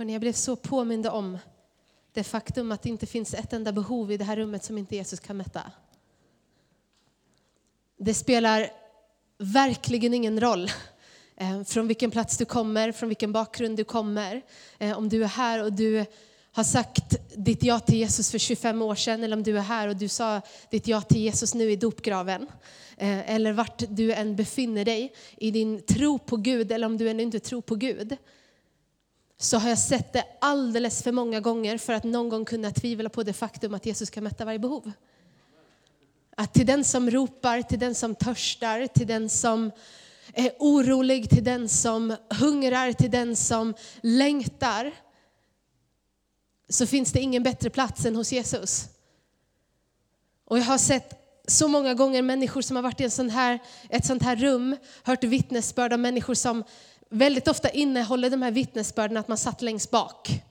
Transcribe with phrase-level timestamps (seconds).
[0.00, 1.38] Hörrni, jag blev så påmind om
[2.12, 4.96] det faktum att det inte finns ett enda behov i det här rummet som inte
[4.96, 5.62] Jesus kan mätta.
[7.98, 8.70] Det spelar
[9.38, 10.70] verkligen ingen roll
[11.36, 14.42] eh, från vilken plats du kommer, från vilken bakgrund du kommer.
[14.78, 16.04] Eh, om du är här och du
[16.52, 19.88] har sagt ditt ja till Jesus för 25 år sedan, eller om du är här
[19.88, 20.40] och du sa
[20.70, 22.46] ditt ja till Jesus nu i dopgraven.
[22.96, 27.10] Eh, eller vart du än befinner dig i din tro på Gud, eller om du
[27.10, 28.16] ännu inte tror på Gud
[29.42, 33.08] så har jag sett det alldeles för många gånger för att någon gång kunna tvivla
[33.08, 34.92] på det faktum att Jesus kan mätta varje behov.
[36.36, 39.70] Att till den som ropar, till den som törstar, till den som
[40.32, 44.92] är orolig, till den som hungrar, till den som längtar,
[46.68, 48.88] så finns det ingen bättre plats än hos Jesus.
[50.44, 53.58] Och jag har sett så många gånger människor som har varit i en sån här,
[53.88, 56.64] ett sånt här rum, hört vittnesbörd av människor som
[57.10, 60.42] väldigt ofta innehåller de här vittnesbörden att man satt längst bak.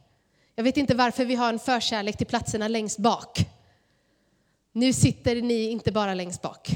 [0.56, 3.46] Jag vet inte varför vi har en förkärlek till platserna längst bak.
[4.72, 6.70] Nu sitter ni inte bara längst bak.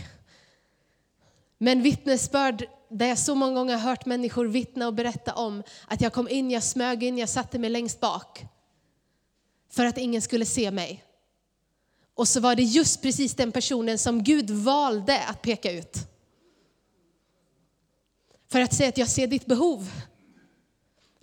[1.58, 6.02] Men vittnesbörd där jag så många gånger har hört människor vittna och berätta om att
[6.02, 8.45] jag kom in, jag smög in, jag satte mig längst bak.
[9.70, 11.03] För att ingen skulle se mig.
[12.16, 15.97] Och så var det just precis den personen som Gud valde att peka ut.
[18.54, 19.92] För att säga att jag ser ditt behov.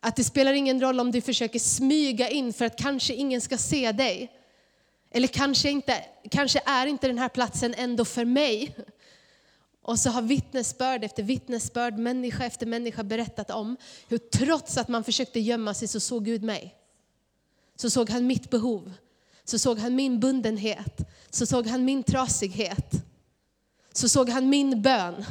[0.01, 3.59] Att det spelar ingen roll om du försöker smyga in för att kanske ingen ska
[3.59, 4.33] se dig.
[5.11, 8.77] Eller kanske, inte, kanske är inte den här platsen ändå för mig.
[9.83, 13.77] Och så har vittnesbörd efter vittnesbörd, människa efter människa berättat om
[14.09, 16.75] hur trots att man försökte gömma sig så såg Gud mig.
[17.77, 18.93] Så såg han mitt behov.
[19.45, 20.99] Så såg han min bundenhet.
[21.31, 22.93] Så såg han min trasighet.
[23.93, 25.25] Så såg han min bön.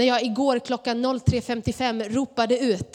[0.00, 2.92] När jag igår klockan 03.55 ropade ut.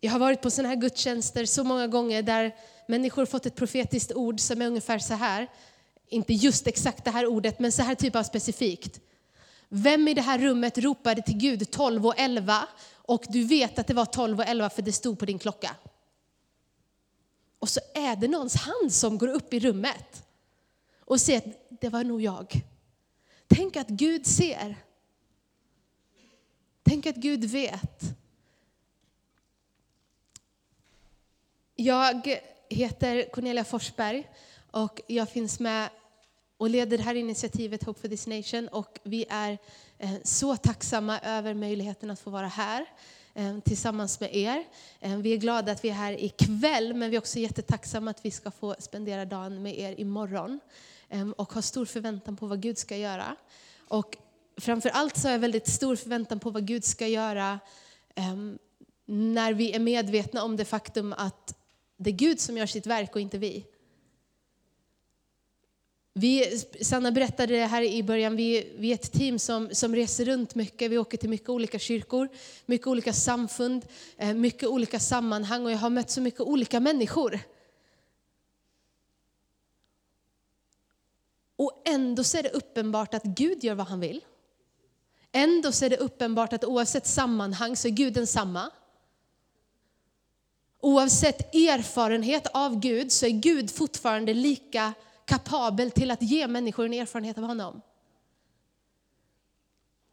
[0.00, 2.54] Jag har varit på sådana här gudstjänster så många gånger där
[2.88, 5.50] människor fått ett profetiskt ord som är ungefär så här.
[6.08, 9.00] Inte just exakt det här ordet, men så här typ av specifikt.
[9.68, 13.86] Vem i det här rummet ropade till Gud 12 och 11 och du vet att
[13.86, 15.76] det var 12 och 11 för det stod på din klocka?
[17.58, 20.22] Och så är det någons hand som går upp i rummet
[21.00, 22.64] och säger att det var nog jag.
[23.48, 24.76] Tänk att Gud ser.
[26.82, 28.02] Tänk att Gud vet.
[31.76, 32.38] Jag
[32.68, 34.30] heter Cornelia Forsberg
[34.70, 35.88] och jag finns med
[36.56, 39.58] och leder det här initiativet Hope for this nation och vi är
[39.98, 42.86] eh, så tacksamma över möjligheten att få vara här
[43.34, 44.64] eh, tillsammans med er.
[45.00, 48.24] Eh, vi är glada att vi är här ikväll men vi är också jättetacksamma att
[48.24, 50.60] vi ska få spendera dagen med er imorgon.
[51.14, 53.36] Ehm, och har stor förväntan på vad Gud ska göra.
[53.88, 54.16] Och
[54.56, 57.60] framför allt så har jag väldigt stor förväntan på vad Gud ska göra
[58.14, 58.58] ehm,
[59.06, 61.56] när vi är medvetna om det faktum att
[61.96, 63.66] det är Gud som gör sitt verk och inte vi.
[66.14, 70.24] Vi, Sanna berättade det här i början, vi, vi är ett team som, som reser
[70.24, 70.90] runt mycket.
[70.90, 72.28] Vi åker till mycket olika kyrkor,
[72.66, 73.86] mycket olika samfund,
[74.16, 77.40] ehm, mycket olika sammanhang och jag har mött så mycket olika människor.
[81.64, 84.24] Och ändå så är det uppenbart att Gud gör vad han vill.
[85.32, 88.70] Ändå så är det uppenbart att oavsett sammanhang så är Gud densamma.
[90.80, 94.92] Oavsett erfarenhet av Gud så är Gud fortfarande lika
[95.24, 97.80] kapabel till att ge människor en erfarenhet av honom.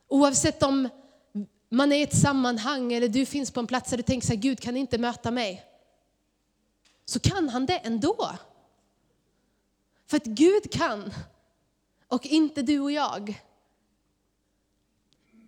[0.08, 0.90] Oavsett om
[1.70, 4.40] man är i ett sammanhang eller du finns på en plats där du tänker att
[4.40, 5.66] Gud kan inte möta mig.
[7.06, 8.30] Så kan han det ändå.
[10.12, 11.14] För att Gud kan
[12.12, 13.42] och inte du och jag.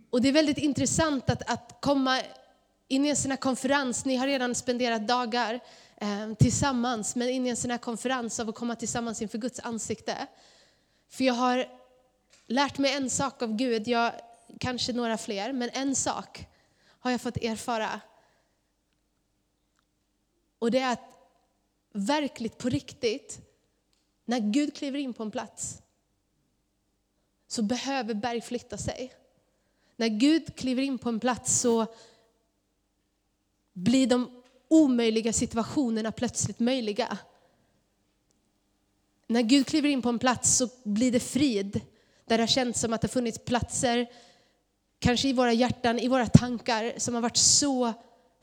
[0.09, 2.21] Och det är väldigt intressant att, att komma
[2.87, 4.05] in i en sån här konferens.
[4.05, 5.59] Ni har redan spenderat dagar
[5.97, 9.59] eh, tillsammans, men in i en sån här konferens av att komma tillsammans inför Guds
[9.59, 10.27] ansikte.
[11.09, 11.65] För jag har
[12.47, 14.11] lärt mig en sak av Gud, jag,
[14.59, 16.47] kanske några fler, men en sak
[16.99, 18.01] har jag fått erfara.
[20.59, 21.09] Och det är att
[21.93, 23.39] verkligt på riktigt,
[24.25, 25.82] när Gud kliver in på en plats,
[27.53, 29.13] så behöver berg flytta sig.
[29.97, 31.85] När Gud kliver in på en plats så
[33.73, 37.17] blir de omöjliga situationerna plötsligt möjliga.
[39.27, 41.81] När Gud kliver in på en plats så blir det frid.
[42.25, 44.07] Där det har känts som att det funnits platser,
[44.99, 47.93] kanske i våra hjärtan, i våra tankar, som har varit så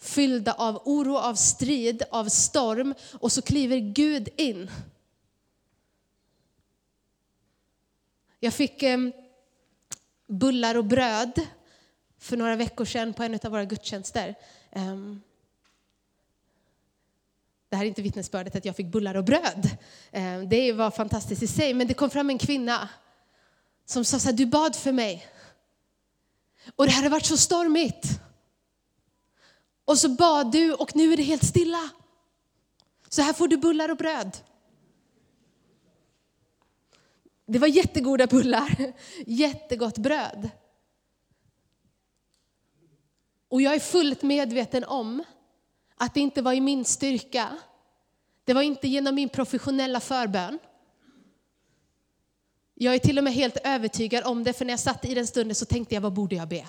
[0.00, 2.94] fyllda av oro, av strid, av storm.
[3.12, 4.70] Och så kliver Gud in.
[8.40, 8.98] Jag fick eh,
[10.26, 11.40] bullar och bröd
[12.18, 14.34] för några veckor sedan på en av våra gudstjänster.
[14.70, 15.20] Ehm,
[17.68, 19.70] det här är inte vittnesbördet att jag fick bullar och bröd.
[20.12, 22.88] Ehm, det var fantastiskt i sig, men det kom fram en kvinna
[23.86, 25.26] som sa så här, du bad för mig.
[26.76, 28.20] Och det hade varit så stormigt.
[29.84, 31.90] Och så bad du och nu är det helt stilla.
[33.08, 34.36] Så här får du bullar och bröd.
[37.50, 38.92] Det var jättegoda bullar,
[39.26, 40.50] jättegott bröd.
[43.48, 45.24] Och jag är fullt medveten om
[45.96, 47.58] att det inte var i min styrka.
[48.44, 50.58] Det var inte genom min professionella förbön.
[52.74, 55.26] Jag är till och med helt övertygad om det, för när jag satt i den
[55.26, 56.68] stunden så tänkte jag, vad borde jag be?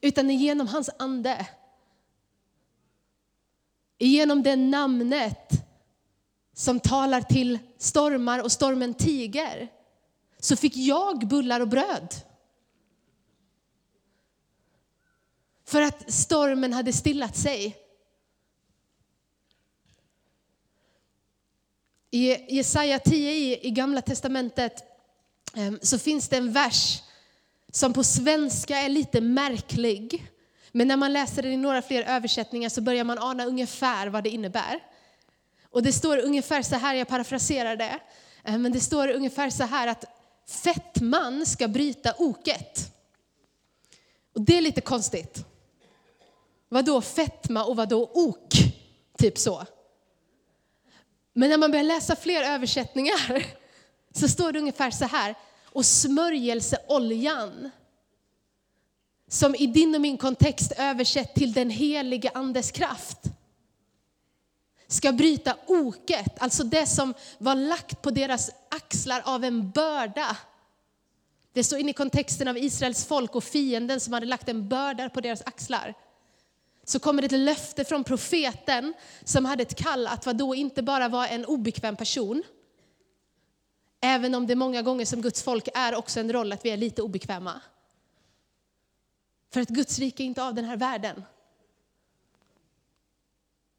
[0.00, 1.46] Utan genom hans ande.
[3.98, 5.64] Genom det namnet
[6.54, 9.68] som talar till stormar och stormen tiger,
[10.38, 12.14] så fick jag bullar och bröd.
[15.64, 17.76] För att stormen hade stillat sig.
[22.10, 24.84] I Jesaja 10 i, i Gamla Testamentet
[25.54, 27.02] ehm, så finns det en vers
[27.72, 30.32] som på svenska är lite märklig.
[30.72, 34.24] Men när man läser den i några fler översättningar så börjar man ana ungefär vad
[34.24, 34.93] det innebär.
[35.74, 37.98] Och det står ungefär så här, jag parafraserar det,
[38.44, 40.04] eh, men det står ungefär så här att
[40.48, 42.92] fettman ska bryta oket.
[44.34, 45.44] Och det är lite konstigt.
[46.68, 48.52] Vad då fetma och vad då ok?
[49.18, 49.66] Typ så.
[51.32, 53.46] Men när man börjar läsa fler översättningar
[54.14, 55.34] så står det ungefär så här.
[55.64, 57.70] Och smörjelseoljan,
[59.28, 63.18] som i din och min kontext översätt till den helige andes kraft,
[64.94, 70.36] ska bryta oket, alltså det som var lagt på deras axlar av en börda.
[71.52, 75.08] Det står in i kontexten av Israels folk och fienden som hade lagt en börda
[75.08, 75.94] på deras axlar
[76.84, 78.94] så kommer det ett löfte från profeten
[79.24, 82.42] som hade ett kall att vadå, inte bara vara en obekväm person,
[84.00, 86.76] även om det många gånger som Guds folk är också en roll att vi är
[86.76, 87.60] lite obekväma.
[89.52, 91.24] För att Guds rike är inte av den här världen.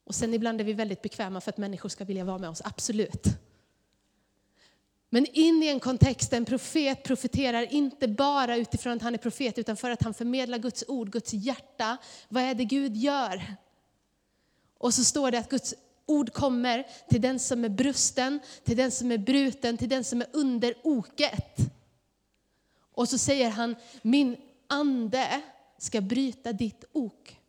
[0.06, 2.62] Och sen ibland är vi väldigt bekväma för att människor ska vilja vara med oss,
[2.66, 3.28] absolut.
[5.10, 9.18] Men in i en kontext där en profet profeterar inte bara utifrån att han är
[9.18, 11.98] profet, utan för att han förmedlar Guds ord, Guds hjärta.
[12.30, 13.56] Vad är det Gud gör?
[14.78, 15.74] Och så står det att Guds
[16.06, 20.22] ord kommer till den som är brusten, till den som är bruten, till den som
[20.22, 21.58] är under oket.
[22.92, 24.38] Och så säger han, min
[24.68, 25.42] ande
[25.78, 27.40] ska bryta ditt ok.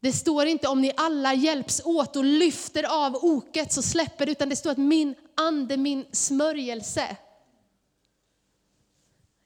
[0.00, 4.32] Det står inte om ni alla hjälps åt och lyfter av oket så släpper det,
[4.32, 7.16] utan det står att min ande, min smörjelse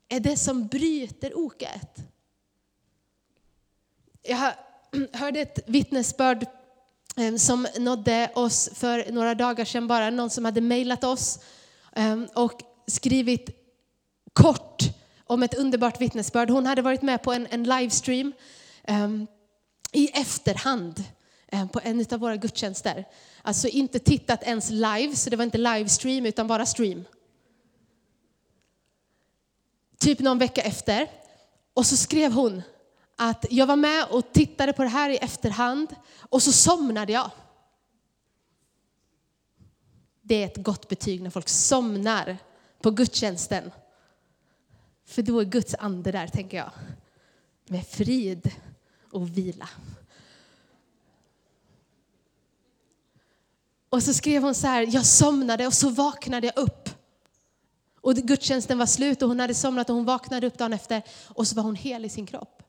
[0.08, 1.98] är det som bryter oket.
[4.22, 4.52] Jag
[5.12, 6.46] hörde ett vittnesbörd
[7.16, 11.38] ehm, som nådde oss för några dagar sedan bara, någon som hade mejlat oss
[11.92, 13.50] ehm, och skrivit
[14.32, 14.82] kort
[15.24, 16.50] om ett underbart vittnesbörd.
[16.50, 18.32] Hon hade varit med på en, en livestream
[18.84, 19.26] ehm,
[19.94, 21.04] i efterhand
[21.46, 23.04] eh, på en av våra gudstjänster.
[23.42, 27.04] Alltså inte tittat ens live, så det var inte livestream utan bara stream.
[29.98, 31.10] Typ någon vecka efter.
[31.74, 32.62] Och så skrev hon
[33.16, 37.30] att jag var med och tittade på det här i efterhand och så somnade jag.
[40.22, 42.38] Det är ett gott betyg när folk somnar
[42.80, 43.70] på gudstjänsten.
[45.06, 46.70] För då är Guds ande där, tänker jag.
[47.68, 48.50] Med frid
[49.14, 49.68] och vila.
[53.88, 56.88] Och så skrev hon så här, jag somnade och så vaknade jag upp.
[58.00, 61.46] Och gudstjänsten var slut och hon hade somnat och hon vaknade upp dagen efter och
[61.48, 62.62] så var hon hel i sin kropp.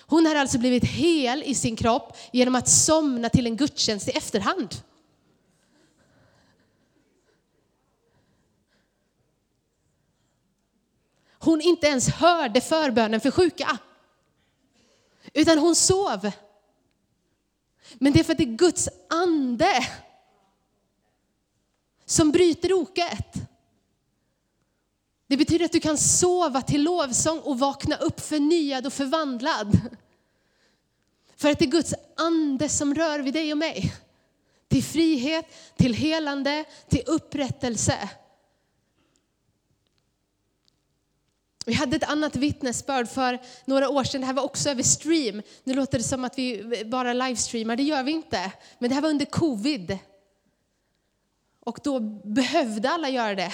[0.00, 4.10] Hon hade alltså blivit hel i sin kropp genom att somna till en gudstjänst i
[4.10, 4.74] efterhand.
[11.38, 13.78] Hon inte ens hörde förbönen för sjuka.
[15.32, 16.30] Utan hon sov.
[17.94, 19.86] Men det är för att det är Guds ande
[22.04, 23.34] som bryter oket.
[25.26, 29.80] Det betyder att du kan sova till lovsång och vakna upp förnyad och förvandlad.
[31.36, 33.94] För att det är Guds ande som rör vid dig och mig.
[34.68, 35.46] Till frihet,
[35.76, 38.10] till helande, till upprättelse.
[41.66, 44.20] Vi hade ett annat vittnesbörd för några år sedan.
[44.20, 45.42] Det här var också över stream.
[45.64, 47.76] Nu låter det som att vi bara livestreamar.
[47.76, 48.52] Det gör vi inte.
[48.78, 49.98] Men det här var under covid.
[51.60, 53.52] Och då behövde alla göra det.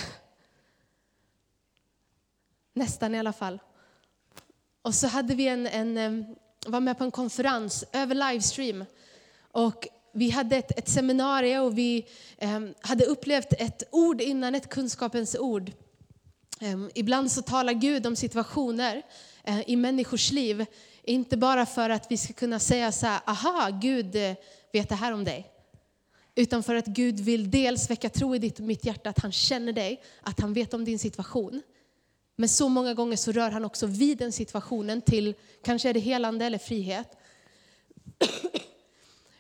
[2.77, 3.61] nästan i alla fall.
[4.83, 6.37] Och så hade vi en, en,
[6.67, 8.85] var med på en konferens över livestream.
[9.53, 12.07] Och vi hade ett, ett seminarium och vi
[12.39, 15.73] eh, hade upplevt ett ord innan, ett kunskapens ord.
[16.61, 19.03] Ehm, ibland så talar Gud om situationer
[19.45, 20.67] eh, i människors liv,
[21.03, 24.35] inte bara för att vi ska kunna säga så här, aha, Gud eh,
[24.73, 25.51] vet det här om dig.
[26.35, 29.33] Utan för att Gud vill dels väcka tro i ditt och mitt hjärta att han
[29.33, 31.63] känner dig, att han vet om din situation.
[32.37, 35.35] Men så många gånger så rör han också vid den situationen till,
[35.65, 37.17] kanske är det helande eller frihet.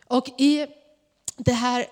[0.06, 0.66] Och i
[1.36, 1.86] det här,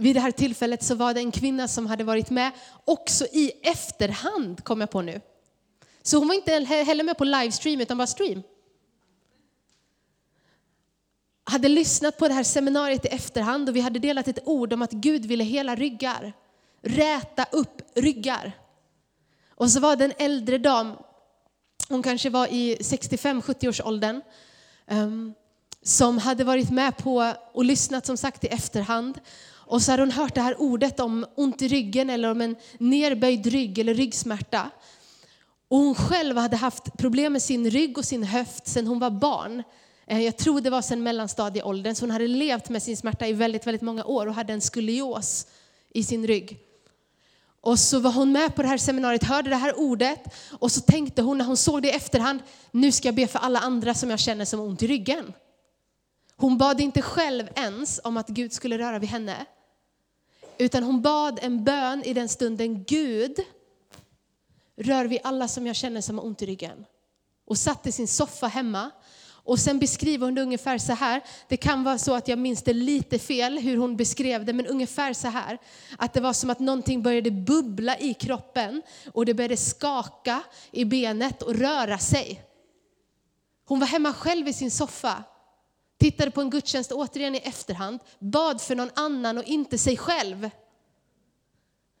[0.00, 2.50] vid det här tillfället så var det en kvinna som hade varit med
[2.84, 5.20] också i efterhand, kom jag på nu.
[6.02, 8.42] Så hon var inte heller med på livestream utan bara stream.
[11.44, 14.82] Hade lyssnat på det här seminariet i efterhand och vi hade delat ett ord om
[14.82, 16.32] att Gud ville hela ryggar.
[16.82, 18.52] Räta upp ryggar.
[19.54, 20.92] Och så var det en äldre dam,
[21.88, 24.22] hon kanske var i 65-70 års åldern,
[25.82, 29.20] som hade varit med på och lyssnat som sagt i efterhand.
[29.70, 32.56] Och så hade hon hört det här ordet om ont i ryggen eller om en
[32.78, 34.70] nerböjd rygg eller ryggsmärta.
[35.68, 39.10] Och hon själv hade haft problem med sin rygg och sin höft sedan hon var
[39.10, 39.62] barn.
[40.06, 43.32] Eh, jag tror det var sedan mellanstadieåldern, så hon hade levt med sin smärta i
[43.32, 45.46] väldigt, väldigt många år och hade en skolios
[45.94, 46.58] i sin rygg.
[47.60, 50.80] Och så var hon med på det här seminariet, hörde det här ordet och så
[50.80, 53.94] tänkte hon när hon såg det i efterhand, nu ska jag be för alla andra
[53.94, 55.32] som jag känner som ont i ryggen.
[56.36, 59.46] Hon bad inte själv ens om att Gud skulle röra vid henne.
[60.60, 63.40] Utan hon bad en bön i den stunden, Gud,
[64.76, 66.84] rör vid alla som jag känner som har ont i ryggen.
[67.46, 68.90] Och satt i sin soffa hemma.
[69.44, 72.62] Och sen beskriver hon det ungefär så här, det kan vara så att jag minns
[72.62, 75.58] det lite fel hur hon beskrev det, men ungefär så här.
[75.98, 80.84] Att det var som att någonting började bubbla i kroppen och det började skaka i
[80.84, 82.42] benet och röra sig.
[83.64, 85.24] Hon var hemma själv i sin soffa
[86.00, 90.50] tittade på en gudstjänst återigen i efterhand, bad för någon annan och inte sig själv.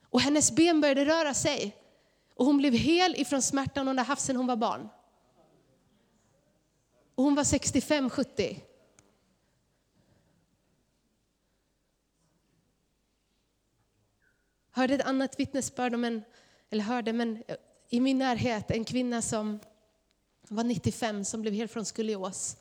[0.04, 1.76] Och hennes ben började röra sig.
[2.34, 4.88] Och hon blev hel ifrån smärtan hon hade haft sedan hon var barn.
[7.14, 8.60] Och hon var 65-70.
[14.70, 16.22] Hörde ett annat vittnesbörd om en,
[16.70, 17.56] eller hörde, men eh,
[17.88, 19.60] i min närhet, en kvinna som
[20.48, 22.56] var 95 som blev hel från skolios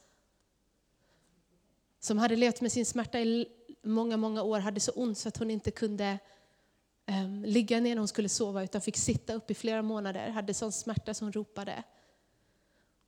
[1.99, 3.47] som hade levt med sin smärta i
[3.81, 6.19] många, många år, hade så ont så att hon inte kunde
[7.07, 10.53] um, ligga ner när hon skulle sova utan fick sitta upp i flera månader, hade
[10.53, 11.83] sån smärta som hon ropade.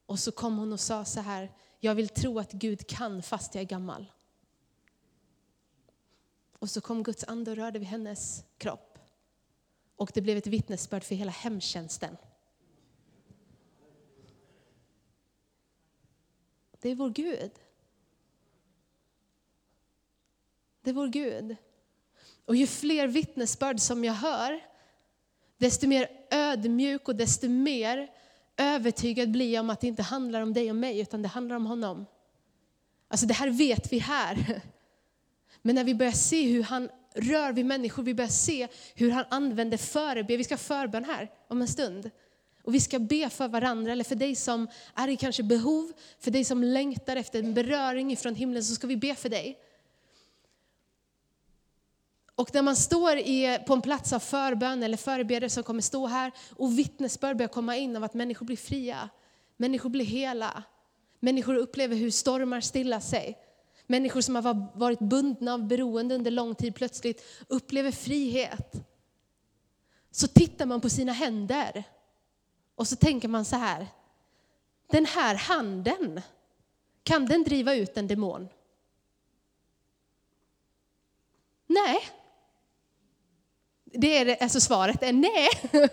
[0.05, 3.55] Och så kom hon och sa så här, jag vill tro att Gud kan fast
[3.55, 4.11] jag är gammal.
[6.59, 8.99] Och så kom Guds ande och rörde vid hennes kropp.
[9.95, 12.17] Och det blev ett vittnesbörd för hela hemtjänsten.
[16.79, 17.51] Det är vår Gud.
[20.81, 21.55] Det är vår Gud.
[22.45, 24.59] Och ju fler vittnesbörd som jag hör,
[25.57, 28.11] desto mer ödmjuk och desto mer
[28.57, 31.55] övertygad blir jag om att det inte handlar om dig och mig, utan det handlar
[31.55, 32.05] om honom.
[33.07, 34.61] Alltså det här vet vi här.
[35.61, 39.25] Men när vi börjar se hur han rör vid människor, vi börjar se hur han
[39.29, 40.37] använder förebön.
[40.37, 42.11] Vi ska förbön här om en stund.
[42.63, 46.31] Och vi ska be för varandra, eller för dig som är i kanske behov, för
[46.31, 49.57] dig som längtar efter en beröring ifrån himlen, så ska vi be för dig.
[52.41, 56.07] Och när man står i, på en plats av förbön eller förebedjare som kommer stå
[56.07, 59.09] här och vittnesbörd börjar komma in av att människor blir fria,
[59.57, 60.63] människor blir hela,
[61.19, 63.37] människor upplever hur stormar stillar sig.
[63.87, 68.75] Människor som har varit bundna av beroende under lång tid plötsligt upplever frihet.
[70.11, 71.83] Så tittar man på sina händer
[72.75, 73.87] och så tänker man så här,
[74.87, 76.21] den här handen,
[77.03, 78.49] kan den driva ut en demon?
[81.67, 82.01] Nej,
[83.93, 85.49] det är alltså svaret är nej.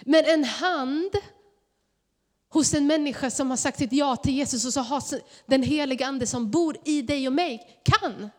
[0.00, 1.10] Men en hand
[2.48, 5.02] hos en människa som har sagt sitt ja till Jesus och så har
[5.46, 8.30] den heliga ande som bor i dig och mig kan.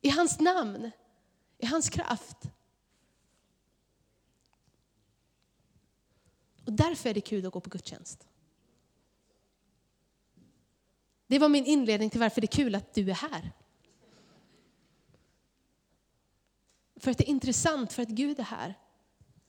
[0.00, 0.90] I hans namn,
[1.58, 2.36] i hans kraft.
[6.66, 8.26] Och därför är det kul att gå på gudstjänst.
[11.26, 13.52] Det var min inledning till varför det är kul att du är här.
[17.04, 18.74] För att det är intressant, för att Gud är här.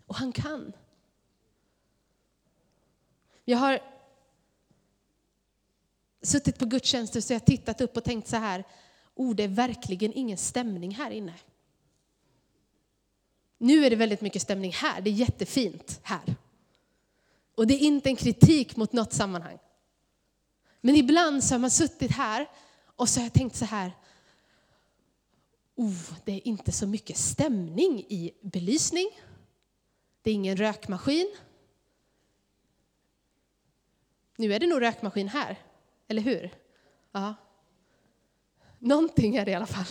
[0.05, 0.73] Och han kan.
[3.45, 3.79] Jag har
[6.21, 8.63] suttit på gudstjänster så jag tittat upp och tänkt så här,
[9.15, 11.33] oh det är verkligen ingen stämning här inne.
[13.57, 16.35] Nu är det väldigt mycket stämning här, det är jättefint här.
[17.55, 19.59] Och det är inte en kritik mot något sammanhang.
[20.81, 22.49] Men ibland så har man suttit här
[22.95, 23.91] och så har jag tänkt så här,
[25.75, 29.09] oh, det är inte så mycket stämning i belysning.
[30.21, 31.35] Det är ingen rökmaskin.
[34.37, 35.59] Nu är det nog rökmaskin här,
[36.07, 36.53] eller hur?
[37.11, 37.35] Ja.
[38.79, 39.85] Någonting är det i alla fall.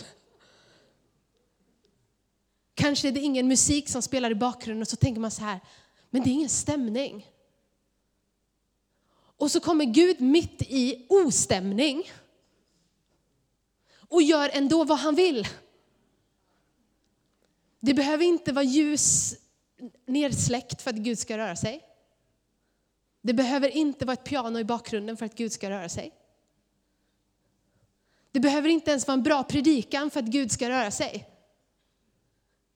[2.73, 5.59] Kanske är det ingen musik som spelar i bakgrunden och så tänker man så här,
[6.09, 7.31] men det är ingen stämning.
[9.15, 12.11] Och så kommer Gud mitt i ostämning
[14.09, 15.47] och gör ändå vad han vill.
[17.85, 19.35] Det behöver inte vara ljus
[20.05, 21.81] nedsläckt för att Gud ska röra sig.
[23.21, 26.11] Det behöver inte vara ett piano i bakgrunden för att Gud ska röra sig.
[28.31, 31.29] Det behöver inte ens vara en bra predikan för att Gud ska röra sig.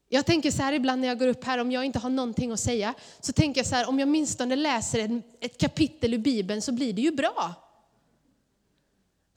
[0.10, 2.51] Jag tänker så här ibland när jag går upp här, om jag inte har någonting
[2.51, 6.62] att säga, så tänker jag så här, om jag åtminstone läser ett kapitel ur Bibeln
[6.62, 7.54] så blir det ju bra.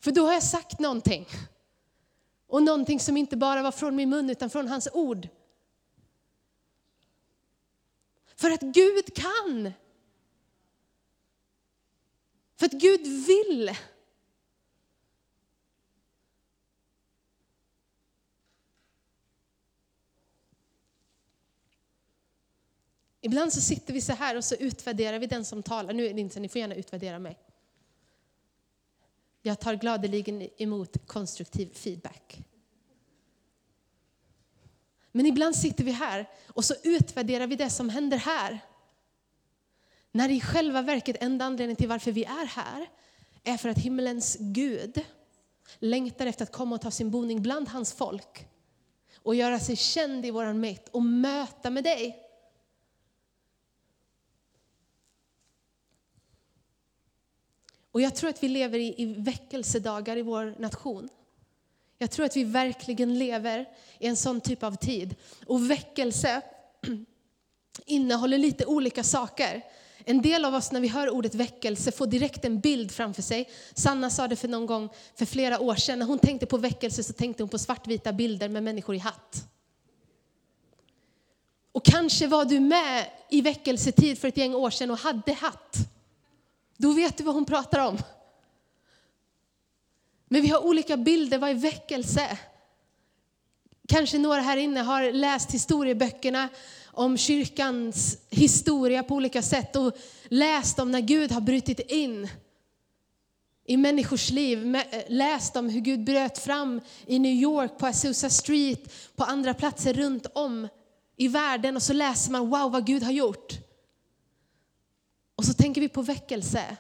[0.01, 1.27] För då har jag sagt någonting.
[2.47, 5.29] Och någonting som inte bara var från min mun utan från hans ord.
[8.37, 9.73] För att Gud kan.
[12.57, 13.71] För att Gud vill.
[23.25, 25.93] Ibland så sitter vi så här och så utvärderar vi den som talar.
[25.93, 27.39] Nu är det inte så, ni får gärna utvärdera mig.
[29.43, 32.39] Jag tar gladeligen emot konstruktiv feedback.
[35.13, 38.61] Men ibland sitter vi här och så utvärderar vi det som händer här.
[40.13, 42.87] När i själva verket enda anledningen till varför vi är här
[43.45, 45.05] är för att himmelens Gud
[45.79, 48.47] längtar efter att komma och ta sin boning bland hans folk
[49.17, 52.19] och göra sig känd i våran mitt och möta med dig.
[57.91, 61.09] Och jag tror att vi lever i, i väckelsedagar i vår nation.
[62.03, 65.15] Jag tror att vi verkligen lever i en sån typ av tid.
[65.47, 66.43] Och väckelse
[67.87, 69.63] innehåller lite olika saker.
[70.05, 73.51] En del av oss när vi hör ordet väckelse får direkt en bild framför sig.
[73.75, 75.99] Sanna sa det för någon gång för flera år sedan.
[75.99, 79.45] När hon tänkte på väckelse så tänkte hon på svartvita bilder med människor i hatt.
[81.73, 85.77] Och kanske var du med i väckelsetid för ett gäng år sedan och hade hatt.
[86.77, 87.99] Då vet du vad hon pratar om.
[90.33, 92.39] Men vi har olika bilder, vad är väckelse?
[93.89, 96.49] Kanske några här inne har läst historieböckerna
[96.87, 102.29] om kyrkans historia på olika sätt och läst om när Gud har brutit in
[103.67, 104.77] i människors liv.
[104.77, 109.55] Eh, läst om hur Gud bröt fram i New York, på Azusa Street, på andra
[109.55, 110.69] platser runt om
[111.17, 113.53] i världen och så läser man wow vad Gud har gjort.
[115.37, 116.77] Och så tänker vi på väckelse.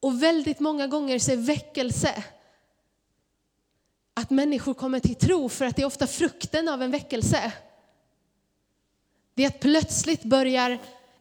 [0.00, 2.24] Och väldigt många gånger så är väckelse
[4.14, 7.52] att människor kommer till tro för att det är ofta frukten av en väckelse.
[9.34, 10.78] Det är att plötsligt börjar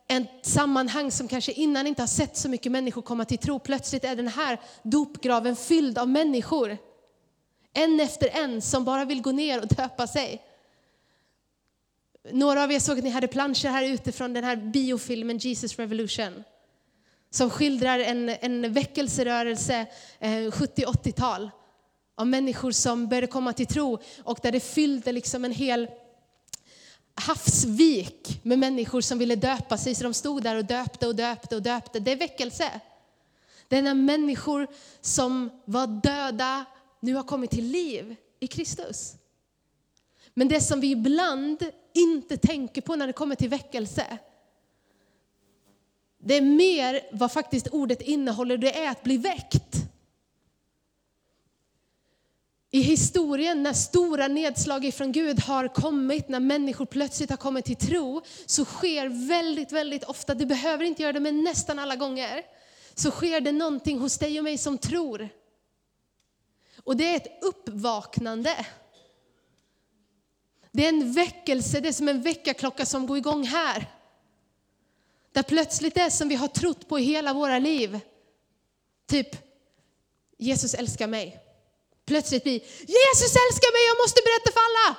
[0.08, 3.60] ett sammanhang som kanske innan inte har sett så mycket människor komma till tro.
[3.60, 6.78] Plötsligt är den här dopgraven fylld av människor.
[7.74, 10.44] En efter en som bara vill gå ner och döpa sig.
[12.32, 15.80] Några av er såg att ni hade planscher här ute från den här biofilmen Jesus
[15.80, 16.44] Revolution.
[17.30, 19.86] Som skildrar en, en väckelserörelse
[20.20, 21.50] eh, 70-80-tal.
[22.16, 25.88] Av människor som började komma till tro och där det fyllde liksom en hel
[27.16, 29.96] havsvik med människor som ville döpa sig.
[29.96, 32.00] Så de stod där och döpte och döpte och döpte.
[32.00, 32.82] Det är väckelse.
[33.68, 34.68] Det är när människor
[35.02, 36.66] som var döda
[37.00, 39.16] nu har kommit till liv i Kristus.
[40.34, 41.64] Men det som vi ibland
[41.94, 44.18] inte tänker på när det kommer till väckelse,
[46.28, 49.76] det är mer vad faktiskt ordet innehåller, det är att bli väckt.
[52.72, 57.76] I historien när stora nedslag ifrån Gud har kommit, när människor plötsligt har kommit till
[57.76, 62.44] tro, så sker väldigt, väldigt ofta, det behöver inte göra det men nästan alla gånger,
[62.96, 65.30] så sker det någonting hos dig och mig som tror.
[66.84, 68.66] Och det är ett uppvaknande.
[70.72, 73.97] Det är en väckelse, det är som en väckarklocka som går igång här.
[75.38, 78.00] Där plötsligt det som vi har trott på i hela våra liv,
[79.08, 79.28] typ
[80.38, 81.40] Jesus älskar mig.
[82.06, 84.98] Plötsligt blir Jesus älskar mig, jag måste berätta för alla.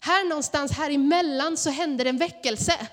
[0.00, 2.88] Här någonstans här emellan så händer en väckelse.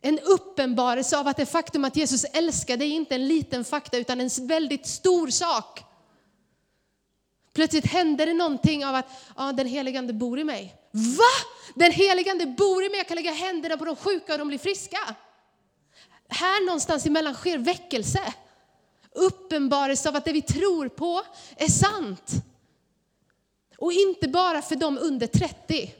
[0.00, 3.96] En uppenbarelse av att det faktum att Jesus älskar dig är inte en liten fakta
[3.96, 5.84] utan en väldigt stor sak.
[7.56, 10.74] Plötsligt händer det någonting av att ja, den heligande bor i mig.
[10.90, 11.48] Va?
[11.74, 14.58] Den heligande bor i mig, jag kan lägga händerna på de sjuka och de blir
[14.58, 14.98] friska.
[16.28, 18.34] Här någonstans emellan sker väckelse.
[19.10, 21.22] Uppenbarelse av att det vi tror på
[21.56, 22.32] är sant.
[23.78, 25.94] Och inte bara för de under 30.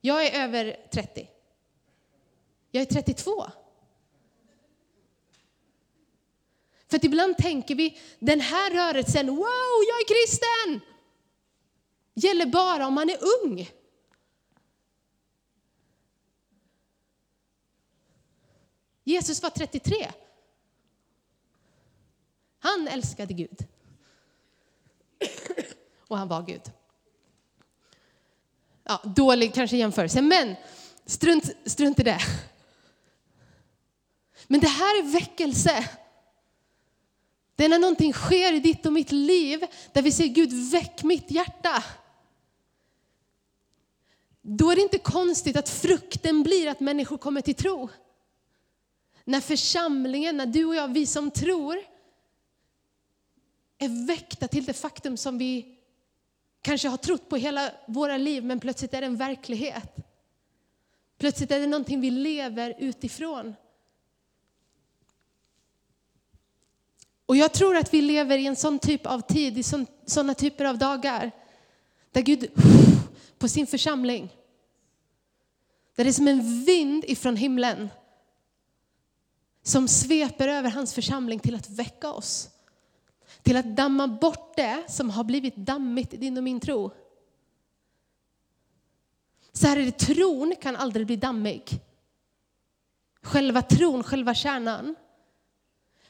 [0.00, 1.28] Jag är över 30.
[2.70, 3.46] Jag är 32.
[6.96, 10.80] För att ibland tänker vi, den här rörelsen, wow, jag är kristen!
[12.14, 13.70] Gäller bara om man är ung.
[19.04, 20.12] Jesus var 33.
[22.58, 23.66] Han älskade Gud.
[26.08, 26.72] Och han var Gud.
[28.84, 30.56] Ja, dålig kanske jämförelse, men
[31.06, 32.20] strunt, strunt i det.
[34.46, 35.88] Men det här är väckelse.
[37.56, 41.02] Det är när någonting sker i ditt och mitt liv där vi säger Gud väck
[41.02, 41.84] mitt hjärta.
[44.42, 47.88] Då är det inte konstigt att frukten blir att människor kommer till tro.
[49.24, 51.78] När församlingen, när du och jag, vi som tror,
[53.78, 55.78] är väckta till det faktum som vi
[56.62, 59.96] kanske har trott på hela våra liv, men plötsligt är det en verklighet.
[61.18, 63.54] Plötsligt är det någonting vi lever utifrån.
[67.26, 69.62] Och jag tror att vi lever i en sån typ av tid, i
[70.06, 71.30] sådana typer av dagar,
[72.12, 72.50] där Gud
[73.38, 74.36] på sin församling,
[75.96, 77.88] där det är som en vind ifrån himlen
[79.62, 82.48] som sveper över hans församling till att väcka oss.
[83.42, 86.90] Till att damma bort det som har blivit dammigt i din och min tro.
[89.52, 91.80] Så här är det, tron kan aldrig bli dammig.
[93.22, 94.94] Själva tron, själva kärnan.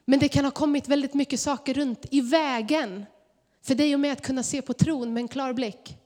[0.08, 3.06] Men det kan ha kommit väldigt mycket saker runt i vägen
[3.62, 5.96] för dig och mig att kunna se på tron med en klar blick.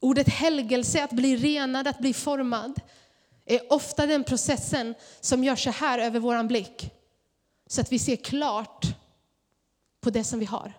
[0.00, 2.80] Ordet helgelse, att bli renad, att bli formad,
[3.44, 6.90] är ofta den processen som gör så här över våran blick.
[7.66, 8.86] Så att vi ser klart
[10.00, 10.72] på det som vi har.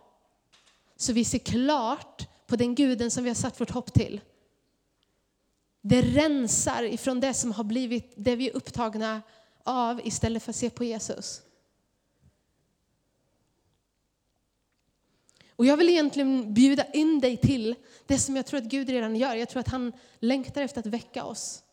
[0.95, 4.21] Så vi ser klart på den guden som vi har satt vårt hopp till.
[5.81, 9.21] Det rensar ifrån det som har blivit det vi är upptagna
[9.63, 11.41] av istället för att se på Jesus.
[15.55, 19.15] Och jag vill egentligen bjuda in dig till det som jag tror att Gud redan
[19.15, 19.35] gör.
[19.35, 21.63] Jag tror att han längtar efter att väcka oss.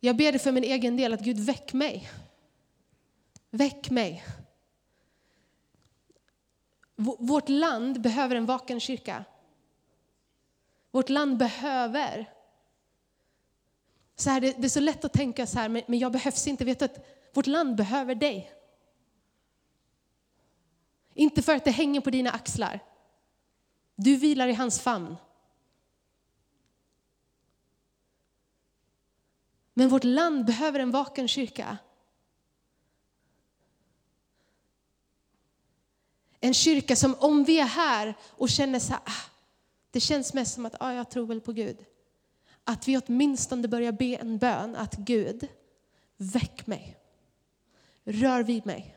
[0.00, 2.10] Jag ber dig för min egen del att Gud väck mig.
[3.50, 4.24] Väck mig.
[7.18, 9.24] Vårt land behöver en vaken kyrka.
[10.96, 12.30] Vårt land behöver.
[14.14, 16.46] Så här, det, det, är så lätt att tänka så här, men, men jag behövs
[16.46, 16.64] inte.
[16.64, 18.52] Vet du att vårt land behöver dig.
[21.14, 22.80] Inte för att det hänger på dina axlar.
[23.96, 25.16] Du vilar i hans famn.
[29.74, 31.78] Men vårt land behöver en vaken kyrka.
[36.40, 39.35] En kyrka som om vi är här och känner så här, ah,
[39.96, 41.76] det känns mest som att ah, jag tror väl på Gud.
[42.64, 45.48] Att vi åtminstone börjar be en bön att Gud,
[46.16, 46.96] väck mig.
[48.04, 48.96] Rör vid mig.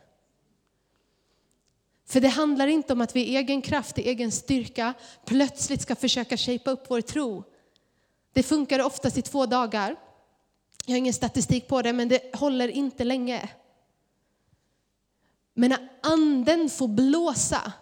[2.05, 4.93] För det handlar inte om att vi i egen kraft, i egen styrka
[5.25, 7.43] plötsligt ska försöka shapea upp vår tro.
[8.33, 9.95] Det funkar oftast i två dagar.
[10.85, 13.49] Jag har ingen statistik på det, men det håller inte länge.
[15.53, 17.73] Men när anden får blåsa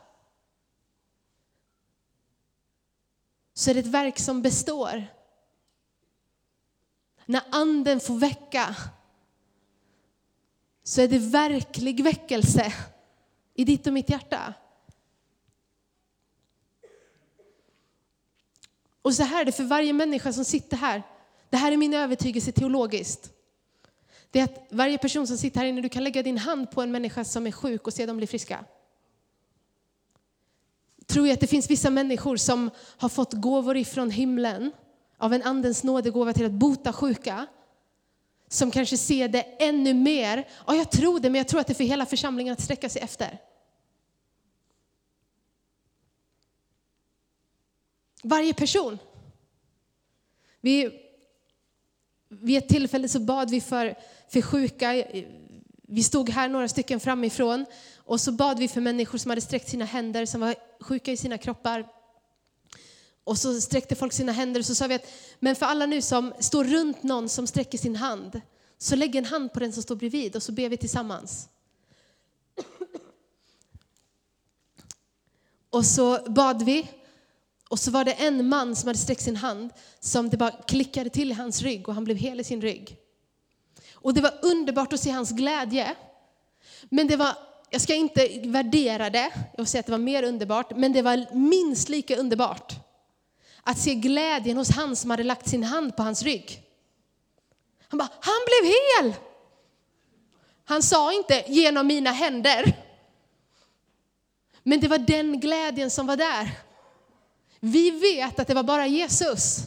[3.57, 5.07] så är det ett verk som består.
[7.25, 8.75] När anden får väcka
[10.83, 12.73] så är det verklig väckelse
[13.53, 14.53] i ditt och mitt hjärta.
[19.01, 21.03] Och så här är det för varje människa som sitter här.
[21.49, 23.33] Det här är min övertygelse teologiskt.
[24.31, 26.81] Det är att varje person som sitter här inne, du kan lägga din hand på
[26.81, 28.65] en människa som är sjuk och se dem bli friska.
[31.07, 34.71] Tror jag att det finns vissa människor som har fått gåvor ifrån himlen
[35.17, 37.47] av en andens nådegåva till att bota sjuka.
[38.47, 40.47] Som kanske ser det ännu mer.
[40.67, 42.89] Ja, jag tror det, men jag tror att det är för hela församlingen att sträcka
[42.89, 43.39] sig efter.
[48.23, 48.97] Varje person.
[50.61, 50.91] Vi,
[52.29, 53.95] vid ett tillfälle så bad vi för,
[54.29, 55.03] för sjuka.
[55.89, 57.65] Vi stod här några stycken framifrån
[57.97, 61.17] och så bad vi för människor som hade sträckt sina händer, som var sjuka i
[61.17, 61.87] sina kroppar.
[63.23, 65.07] Och så sträckte folk sina händer och så sa vi att,
[65.39, 68.41] men för alla nu som står runt någon som sträcker sin hand,
[68.77, 71.49] så lägg en hand på den som står bredvid och så ber vi tillsammans.
[75.69, 76.89] Och så bad vi.
[77.69, 79.69] Och så var det en man som hade sträckt sin hand
[79.99, 82.97] som det bara klickade till i hans rygg och han blev hel i sin rygg.
[84.01, 85.95] Och det var underbart att se hans glädje.
[86.89, 87.35] Men det var,
[87.69, 91.01] jag ska inte värdera det, jag vill säga att det var mer underbart, men det
[91.01, 92.73] var minst lika underbart
[93.63, 96.63] att se glädjen hos han som hade lagt sin hand på hans rygg.
[97.87, 99.15] Han bara, han blev hel!
[100.65, 102.77] Han sa inte genom mina händer.
[104.63, 106.51] Men det var den glädjen som var där.
[107.59, 109.59] Vi vet att det var bara Jesus.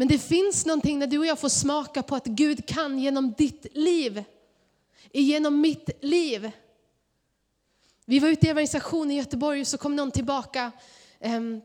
[0.00, 3.32] Men det finns någonting när du och jag får smaka på att Gud kan genom
[3.32, 4.24] ditt liv.
[5.12, 6.50] Genom mitt liv.
[8.06, 10.72] Vi var ute i evangelisation i Göteborg och så kom någon tillbaka
[11.20, 11.60] ehm,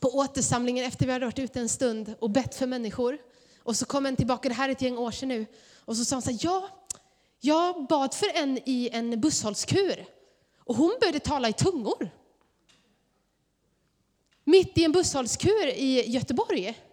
[0.00, 3.18] på återsamlingen efter vi hade varit ute en stund och bett för människor.
[3.62, 5.46] Och så kom en tillbaka, det här är ett gäng år sedan nu,
[5.84, 6.68] och så sa hon så här, ja,
[7.40, 10.06] jag bad för en i en busshållskur
[10.58, 12.10] och hon började tala i tungor.
[14.44, 16.87] Mitt i en busshållskur i Göteborg.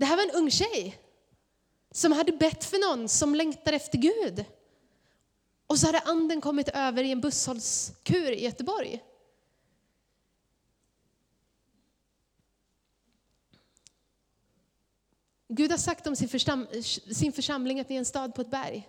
[0.00, 0.98] Det här var en ung tjej
[1.90, 4.44] som hade bett för någon som längtar efter Gud.
[5.66, 9.02] Och så hade anden kommit över i en busshållskur i Göteborg.
[15.48, 16.66] Gud har sagt om sin, försam
[17.12, 18.88] sin församling att ni är en stad på ett berg.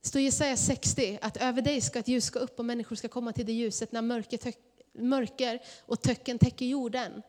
[0.00, 2.96] Det står i Jesaja 60 att över dig ska ett ljus gå upp och människor
[2.96, 4.52] ska komma till det ljuset när mörker,
[4.92, 7.22] mörker och töcken täcker jorden.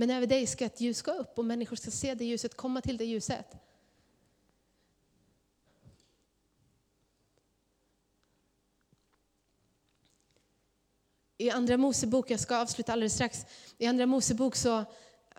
[0.00, 2.80] Men över dig ska ett ljus gå upp och människor ska se det ljuset, komma
[2.80, 3.46] till det ljuset.
[11.38, 13.46] I Andra Mosebok, jag ska avsluta alldeles strax,
[13.78, 14.84] i Andra Mosebok så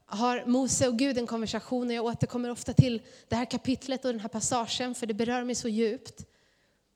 [0.06, 4.12] har Mose och Gud en konversation och jag återkommer ofta till det här kapitlet och
[4.12, 6.26] den här passagen för det berör mig så djupt.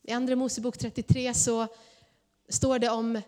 [0.01, 1.67] I Andra Mosebok 33 så
[2.49, 3.21] står det om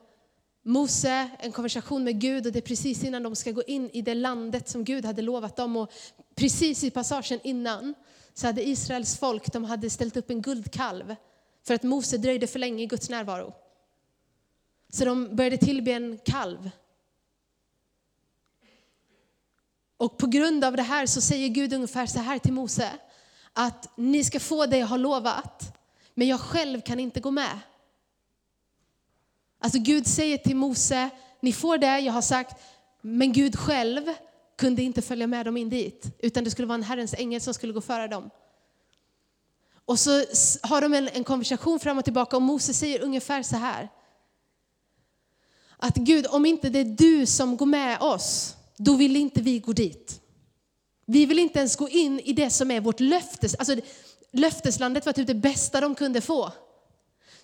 [0.68, 4.02] Mose, en konversation med Gud och det är precis innan de ska gå in i
[4.02, 5.78] det landet som Gud hade lovat dem.
[5.78, 5.92] Och
[6.36, 7.96] precis i passagen innan
[8.34, 11.16] så hade Israels folk de hade ställt upp en guldkalv
[11.68, 13.54] för att Mose dröjde för länge i Guds närvaro.
[14.90, 16.70] Så de började tillbe en kalv
[19.98, 22.90] Och på grund av det här så säger Gud ungefär så här till Mose,
[23.54, 25.78] att ni ska få det jag har lovat,
[26.14, 27.60] men jag själv kan inte gå med.
[29.60, 31.10] Alltså Gud säger till Mose,
[31.42, 32.62] ni får det jag har sagt,
[33.02, 34.02] men Gud själv
[34.58, 37.54] kunde inte följa med dem in dit, utan det skulle vara en Herrens ängel som
[37.54, 38.30] skulle gå före dem.
[39.86, 40.26] Och så
[40.62, 43.90] har de en, en konversation fram och tillbaka och Mose säger ungefär så här.
[45.78, 49.60] Att Gud, om inte det är du som går med oss, då vill inte vi
[49.60, 50.22] gå dit.
[51.06, 53.56] Vi vill inte ens gå in i det som är vårt löftes...
[53.56, 53.76] Alltså,
[54.32, 56.52] löfteslandet var typ det bästa de kunde få.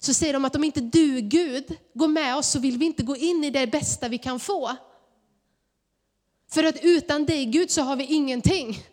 [0.03, 3.03] Så säger de att om inte du Gud går med oss så vill vi inte
[3.03, 4.75] gå in i det bästa vi kan få.
[6.49, 8.83] För att utan dig Gud så har vi ingenting.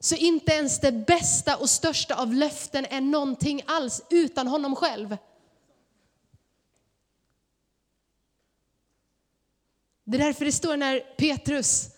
[0.00, 5.16] Så inte ens det bästa och största av löften är någonting alls utan honom själv.
[10.04, 11.88] Det är därför det står när Petrus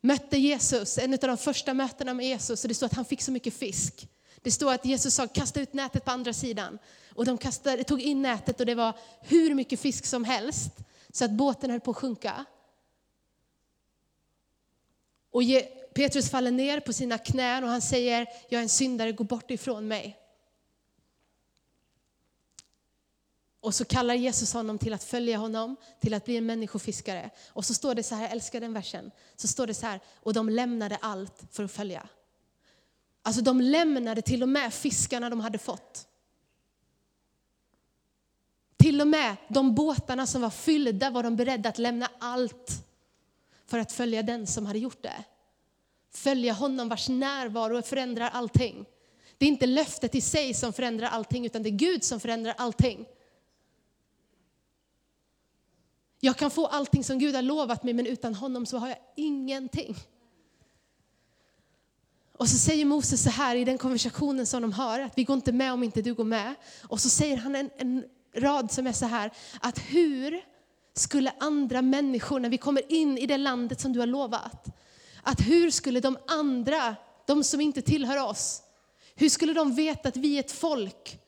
[0.00, 3.22] mötte Jesus, en av de första mötena med Jesus, och det står att han fick
[3.22, 4.08] så mycket fisk.
[4.48, 6.78] Det står att Jesus sa kasta ut nätet på andra sidan.
[7.14, 10.70] Och de kastade, tog in nätet och det var hur mycket fisk som helst.
[11.12, 12.44] Så att båten höll på att sjunka.
[15.30, 15.42] Och
[15.94, 19.50] Petrus faller ner på sina knän och han säger, jag är en syndare, gå bort
[19.50, 20.18] ifrån mig.
[23.60, 27.30] Och så kallar Jesus honom till att följa honom, till att bli en människofiskare.
[27.48, 30.00] Och så står det så här, jag älskar den versen, så står det så här,
[30.14, 32.08] och de lämnade allt för att följa.
[33.28, 36.08] Alltså de lämnade till och med fiskarna de hade fått.
[38.76, 42.86] Till och med de båtarna som var fyllda var de beredda att lämna allt
[43.66, 45.24] för att följa den som hade gjort det.
[46.10, 48.86] Följa honom vars närvaro förändrar allting.
[49.38, 52.54] Det är inte löftet i sig som förändrar allting, utan det är Gud som förändrar
[52.58, 53.06] allting.
[56.20, 58.98] Jag kan få allting som Gud har lovat mig, men utan honom så har jag
[59.16, 59.96] ingenting.
[62.38, 65.36] Och så säger Moses så här i den konversationen som de har, att vi går
[65.36, 66.54] inte med om inte du går med.
[66.82, 70.40] Och så säger han en, en rad som är så här, att hur
[70.94, 74.66] skulle andra människor, när vi kommer in i det landet som du har lovat,
[75.22, 76.96] att hur skulle de andra,
[77.26, 78.62] de som inte tillhör oss,
[79.14, 81.18] hur skulle de veta att vi är ett folk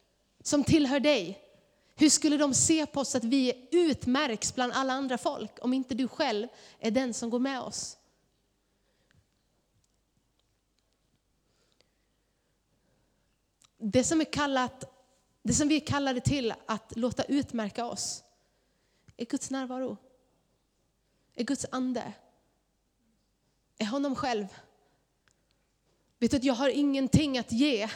[0.42, 1.38] som tillhör dig?
[1.96, 5.94] Hur skulle de se på oss att vi utmärks bland alla andra folk om inte
[5.94, 6.48] du själv
[6.80, 7.96] är den som går med oss?
[13.80, 14.84] Det som är kallat
[15.42, 18.24] Det som vi är kallade till att låta utmärka oss
[19.16, 19.96] är Guds närvaro.
[21.34, 22.12] Är Guds ande.
[23.78, 24.46] Är honom själv.
[26.18, 27.90] Vet du att jag har ingenting att ge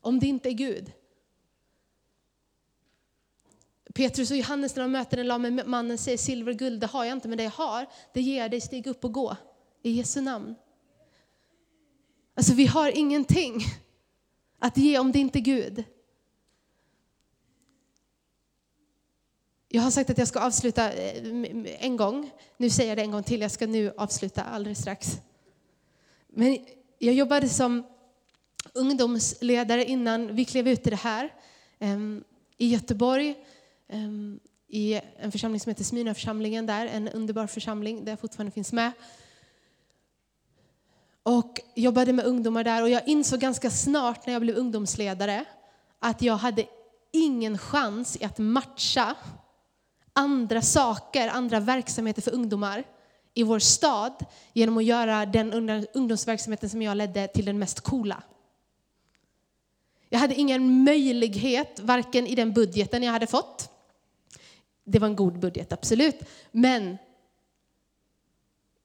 [0.00, 0.92] om det inte är Gud.
[3.94, 7.04] Petrus och Johannes när de möter den lame mannen säger silver och guld det har
[7.04, 9.36] jag inte men det jag har det ger jag dig, stig upp och gå
[9.82, 10.54] i Jesu namn.
[12.34, 13.60] Alltså vi har ingenting
[14.58, 15.84] att ge om det inte är Gud.
[19.68, 22.30] Jag har sagt att jag ska avsluta eh, en gång.
[22.56, 23.40] Nu säger jag det en gång till.
[23.40, 25.18] Jag ska nu avsluta alldeles strax.
[26.28, 26.58] Men
[26.98, 27.86] jag jobbade som
[28.72, 31.34] ungdomsledare innan vi klev ut i det här.
[32.58, 33.34] I Göteborg,
[34.68, 38.92] i en församling som heter Smyrnaförsamlingen där, en underbar församling där jag fortfarande finns med.
[41.26, 45.44] Och jobbade med ungdomar där och jag insåg ganska snart när jag blev ungdomsledare
[45.98, 46.66] att jag hade
[47.12, 49.14] ingen chans i att matcha
[50.12, 52.84] andra saker, andra verksamheter för ungdomar
[53.34, 55.52] i vår stad genom att göra den
[55.94, 58.22] ungdomsverksamheten som jag ledde till den mest coola.
[60.08, 63.70] Jag hade ingen möjlighet, varken i den budgeten jag hade fått,
[64.84, 66.98] det var en god budget, absolut, men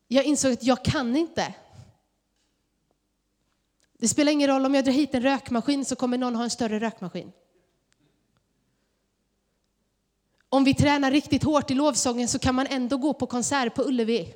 [0.08, 1.54] jag insåg att jag kan inte.
[4.02, 6.50] Det spelar ingen roll om jag drar hit en rökmaskin så kommer någon ha en
[6.50, 7.32] större rökmaskin.
[10.50, 13.84] Om vi tränar riktigt hårt i lovsången så kan man ändå gå på konsert på
[13.84, 14.34] Ullevi.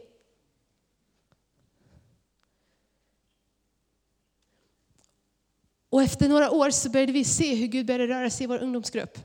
[5.90, 8.64] Och efter några år så började vi se hur Gud började röra sig i vår
[8.64, 9.20] ungdomsgrupp.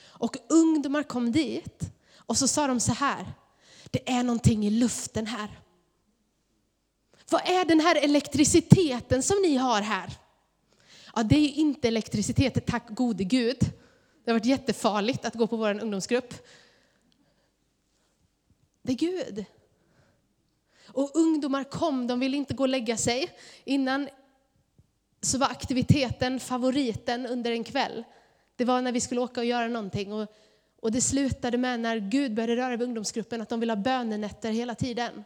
[0.00, 3.32] Och ungdomar kom dit och så sa de så här,
[3.90, 5.60] det är någonting i luften här.
[7.30, 10.12] Vad är den här elektriciteten som ni har här?
[11.14, 13.58] Ja, det är inte elektricitet, tack gode Gud.
[14.24, 16.34] Det har varit jättefarligt att gå på vår ungdomsgrupp.
[18.82, 19.44] Det är Gud.
[20.86, 23.30] Och ungdomar kom, de ville inte gå och lägga sig.
[23.64, 24.08] Innan
[25.20, 28.04] så var aktiviteten favoriten under en kväll.
[28.56, 30.12] Det var när vi skulle åka och göra någonting.
[30.12, 30.36] Och,
[30.80, 34.50] och det slutade med när Gud började röra vid ungdomsgruppen att de ville ha bönenätter
[34.50, 35.24] hela tiden.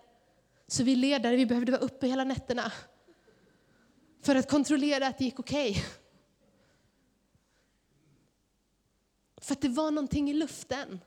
[0.73, 2.73] Så vi ledare vi behövde vara uppe hela nätterna
[4.23, 5.71] för att kontrollera att det gick okej.
[5.71, 5.83] Okay.
[9.37, 11.01] För att det var någonting i luften.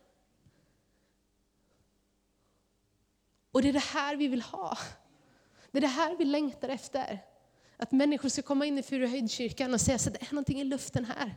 [3.51, 4.77] Och det är det här vi vill ha.
[5.71, 7.19] Det är det här vi längtar efter.
[7.77, 11.05] Att människor ska komma in i Furuhöjdskyrkan och säga att det är någonting i luften
[11.05, 11.35] här.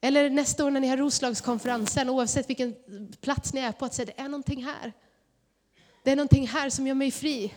[0.00, 2.74] Eller nästa år när ni har Roslagskonferensen, oavsett vilken
[3.20, 4.92] plats ni är på, att säga det är någonting här.
[6.06, 7.54] Det är någonting här som gör mig fri.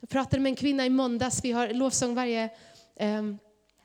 [0.00, 2.50] Jag pratade med en kvinna i måndags, vi har lovsång varje
[2.96, 3.22] eh,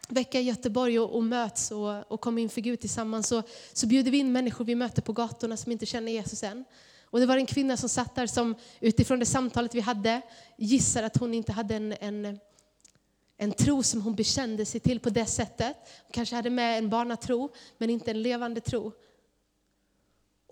[0.10, 3.28] vecka i Göteborg och, och möts och, och kommer inför Gud tillsammans.
[3.28, 6.66] Så, så bjuder vi in människor vi möter på gatorna som inte känner Jesus än.
[7.04, 10.22] Och det var en kvinna som satt där som utifrån det samtalet vi hade
[10.58, 12.40] gissar att hon inte hade en, en,
[13.38, 15.76] en tro som hon bekände sig till på det sättet.
[16.04, 18.92] Hon kanske hade med en barnatro, men inte en levande tro.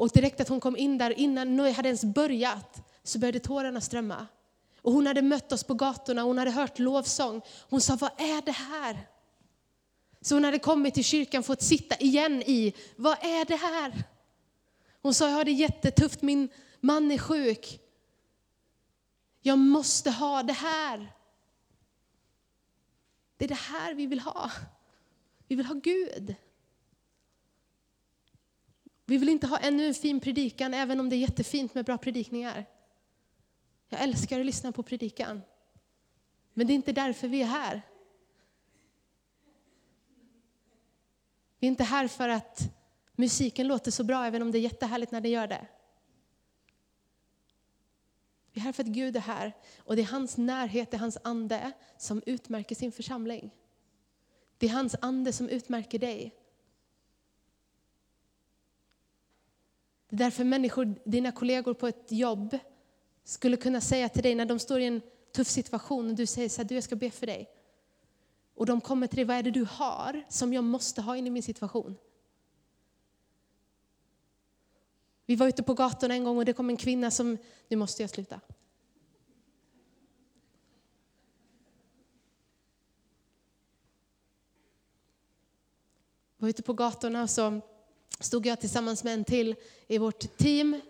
[0.02, 3.82] Och direkt att hon kom in där, innan Noé hade ens börjat, så började tårarna
[3.82, 4.28] strömma.
[4.82, 7.42] Och hon hade mött oss på gatorna, hon hade hört lovsång.
[7.70, 9.08] Hon sa, vad är det här?
[10.22, 14.04] Så hon hade kommit till kyrkan, fått sitta igen i, vad är det här?
[15.02, 17.80] Hon sa, jag har det jättetufft, min man är sjuk.
[19.42, 21.14] Jag måste ha det här.
[23.38, 24.52] Det är det här vi vill ha.
[25.48, 26.36] Vi vill ha Gud.
[29.06, 31.98] Vi vill inte ha ännu en fin predikan, även om det är jättefint med bra
[31.98, 32.66] predikningar.
[33.90, 35.42] Jag älskar att lyssna på predikan.
[36.54, 37.82] Men det är inte därför vi är här.
[41.60, 42.62] Vi är inte här för att
[43.16, 45.68] musiken låter så bra, även om det är jättehärligt när det gör det.
[48.52, 51.00] Vi är här för att Gud är här och det är hans närhet, det är
[51.00, 53.52] hans ande som utmärker sin församling.
[54.58, 56.36] Det är hans ande som utmärker dig.
[60.12, 62.57] Det är därför människor, dina kollegor på ett jobb,
[63.24, 65.01] skulle kunna säga till dig när de står i en
[65.36, 67.49] tuff situation och du säger så här, du jag ska be för dig.
[68.55, 71.28] Och de kommer till dig, vad är det du har som jag måste ha in
[71.28, 71.97] i min situation?
[75.26, 77.38] Vi var ute på gatorna en gång och det kom en kvinna som,
[77.68, 78.39] nu måste jag sluta.
[86.38, 87.62] Vi var ute på gatorna och så
[88.22, 89.55] stod jag tillsammans med en till
[89.88, 90.82] i vårt team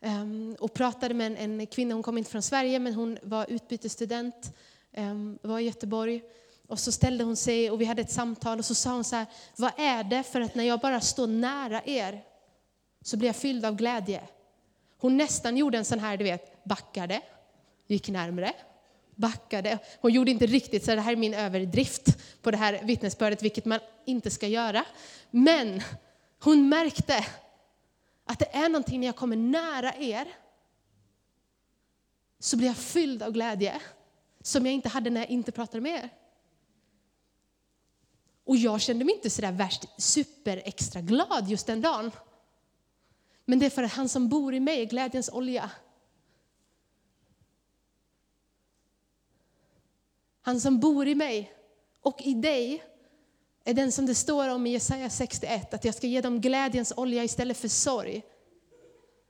[0.00, 4.56] ehm, och pratade med en, kvinna, hon kom inte från Sverige men hon var utbytesstudent,
[4.92, 6.22] ehm, var i Göteborg
[6.68, 9.16] Och så ställde hon sig och vi hade ett samtal och så sa hon så
[9.16, 9.26] här,
[9.56, 12.24] vad är det för att när jag bara står nära er
[13.02, 14.22] så blir jag fylld av glädje.
[14.98, 17.20] Hon nästan gjorde en sån här, du vet, backade,
[17.86, 18.52] gick närmre,
[19.14, 19.78] backade.
[20.00, 23.64] Hon gjorde inte riktigt så det här är min överdrift på det här vittnesbördet, vilket
[23.64, 24.84] man inte ska göra.
[25.30, 25.82] Men
[26.40, 27.26] hon märkte
[28.24, 30.28] att det är någonting när jag kommer nära er
[32.38, 33.82] så blir jag fylld av glädje
[34.40, 36.10] som jag inte hade när jag inte pratade med er.
[38.44, 42.10] Och jag kände mig inte sådär värst super extra glad just den dagen.
[43.44, 45.70] Men det är för att han som bor i mig är glädjens olja.
[50.42, 51.52] Han som bor i mig
[52.00, 52.89] och i dig
[53.70, 56.92] är den som det står om i Jesaja 61, att jag ska ge dem glädjens
[56.96, 58.22] olja istället för sorg.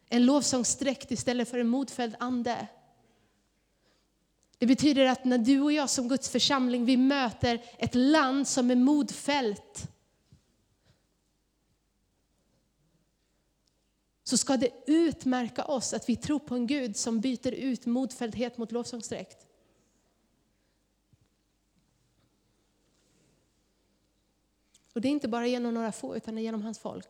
[0.08, 2.66] En lovsångsdräkt istället för en modfälld ande.
[4.58, 8.70] Det betyder att när du och jag som Guds församling, vi möter ett land som
[8.70, 9.88] är modfällt.
[14.24, 18.58] Så ska det utmärka oss att vi tror på en Gud som byter ut modfälldhet
[18.58, 19.46] mot lovsångsdräkt.
[24.94, 27.08] Och det är inte bara genom några få, utan det är genom hans folk.